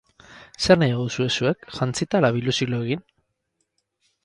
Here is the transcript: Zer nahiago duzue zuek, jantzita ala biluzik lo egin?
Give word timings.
Zer 0.67 0.79
nahiago 0.83 1.03
duzue 1.09 1.27
zuek, 1.41 1.67
jantzita 1.77 2.21
ala 2.21 2.33
biluzik 2.39 2.73
lo 2.75 2.83
egin? 2.89 3.07